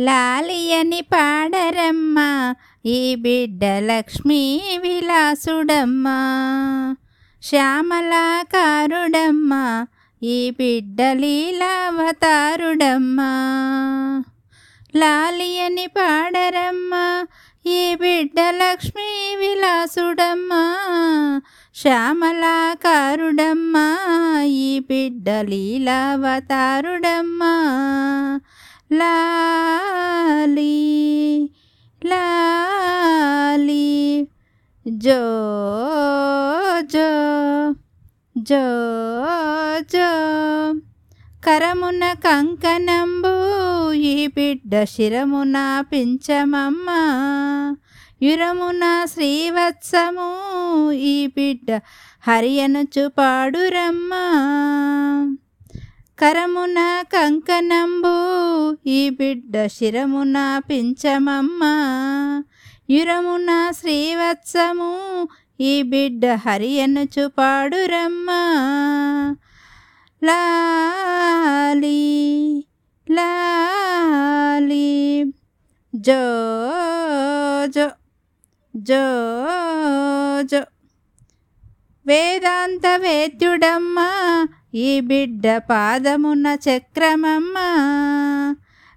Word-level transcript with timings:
లాలియని 0.00 1.00
పాడరమ్మ 1.00 2.54
ఈ 2.86 3.14
బిడ్డ 3.14 3.64
లక్ష్మీ 3.64 4.62
విలాసుడమ్మ. 4.82 6.06
శ్యామలాకారుడమ్మ 7.42 9.86
ఈ 10.22 10.50
బిడ్డ 10.50 11.02
లీలావతారుడమ్మ. 11.02 13.20
లాలియని 14.96 15.86
పాడరమ్మ 15.86 17.24
ఈ 17.66 17.94
బిడ్డ 17.94 18.40
లక్ష్మీ 18.40 19.36
విలాసుడమ్మ. 19.36 20.50
శ్యామలాకారుడమ్మ 21.74 23.96
ఈ 24.44 24.78
బిడ్డ 24.78 25.30
లీలావతారుడమ్మ. 25.30 27.42
లాలి 28.92 30.68
లాలి 32.04 34.28
జో 34.88 35.22
జో 36.80 37.10
జో 38.38 38.66
జో. 39.80 40.74
కరమున 41.44 42.12
కంకణంబు 42.12 43.92
ఈ 43.92 44.26
బిడ్డ 44.26 44.84
శిరమున 44.84 45.84
పించమమ్మ. 45.92 46.88
యురమున 48.22 49.04
శ్రీవత్సము 49.04 50.90
ఈ 50.90 51.26
బిడ్డ 51.26 51.80
హరియనుచు 52.28 53.08
పాడురమ్మ. 53.08 54.12
కరమున 56.20 57.04
కంకణంబు 57.12 58.16
ఈ 58.86 59.10
బిడ్డ 59.10 59.66
శిరమున 59.66 60.60
పించమమ్మ 60.70 61.62
యురమున 62.90 63.70
శ్రీవత్సము 63.80 65.28
ఈ 65.60 65.82
బిడ్డ 65.82 66.26
హరియనుచు 66.26 67.26
పాడురమ్మ. 67.26 68.30
లాలి 70.24 72.00
లాలి 73.10 75.24
జో 75.94 76.22
జో 77.66 77.90
జో 78.76 79.04
జో. 80.42 80.62
వేదాంత 82.06 82.96
వేద్యుడమ్మ 82.96 83.98
ఈ 84.74 85.00
బిడ్డ 85.00 85.56
పాదమున 85.56 86.46
చక్రమమ్మ 86.68 87.58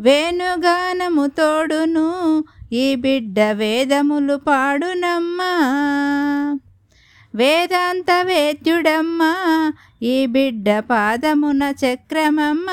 వేణుగానము 0.00 1.26
తోడును 1.26 2.44
ఈ 2.72 2.94
బిడ్డ 2.94 3.40
వేదములు 3.40 4.36
పాడునమ్మా. 4.36 5.50
వేదాంత 7.34 8.06
వేద్యుడమ్మా 8.22 9.72
ఈ 10.02 10.26
బిడ్డ 10.26 10.78
పాదమున 10.78 11.72
చక్రమమ్మ 11.84 12.66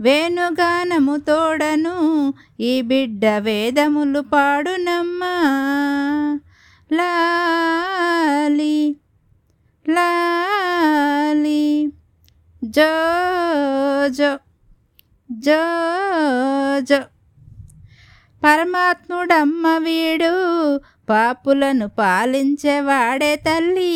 వేణుగానము 0.00 1.16
తోడను 1.16 2.34
ఈ 2.60 2.82
బిడ్డ 2.82 3.24
వేదములు 3.26 4.20
పాడునమ్మా. 4.20 5.34
జో 12.76 14.36
జో 16.80 16.98
పరమాత్ముడమ్మ 18.44 19.66
వీడు 19.66 20.32
పాపులను 21.08 21.88
పాలించేవాడే 21.88 23.36
తల్లి. 23.36 23.94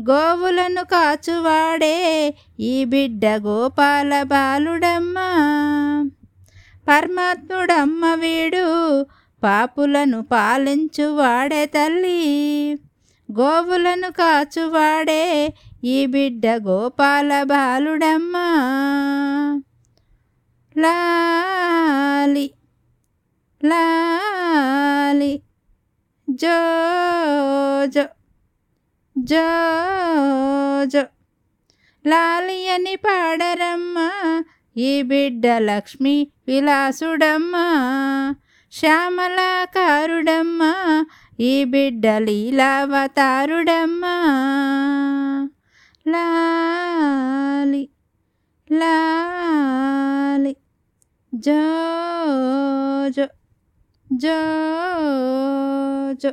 గోవులను 0.00 0.84
కాచువాడే 0.84 1.96
ఈ 2.60 2.84
బిడ్డ 2.84 3.26
గోపాల 3.26 4.22
బాలుడమ్మ. 4.22 5.18
పరమాత్ముడమ్మ 6.88 8.14
వీడు 8.14 9.02
పాపులను 9.44 10.22
పాలించువాడే 10.22 11.66
తల్లి. 11.66 12.20
గోవులను 13.32 14.10
కాచువాడే 14.10 15.54
ఈ 15.84 16.06
బిడ్డ 16.06 16.46
గోపాల 16.46 17.42
బాలుడమ్మా. 17.42 18.74
లాలి 20.78 22.50
లాలి 23.64 25.42
జో 26.30 26.60
జో 27.86 28.02
జో 29.18 29.46
జో 30.84 31.02
లాలి 32.06 32.68
అని 32.68 32.96
పాడరమ్మా 32.96 34.44
ఈ 34.76 35.02
బిడ్డ 35.02 35.46
లక్ష్మి 35.46 36.30
విలాసుడమ్మా. 36.48 37.66
శ్యామలాకారుడమ్మా 38.72 41.06
ఈ 41.40 41.64
బిడ్డ 41.64 42.06
లీలావతారుడమ్మా. 42.06 44.14
లాలి 46.06 47.82
లాలి 48.70 50.52
జో 51.32 51.60
జో 53.16 53.26
జో 54.10 54.38
జో 56.22 56.30